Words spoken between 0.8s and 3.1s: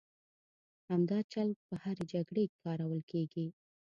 همدا چل په هرې جګړې کې کارول